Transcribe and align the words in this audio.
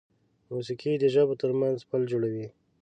موسیقي 0.51 0.93
د 0.99 1.05
ژبو 1.13 1.33
تر 1.41 1.51
منځ 1.61 1.77
پل 1.89 2.01
جوړوي. 2.11 2.47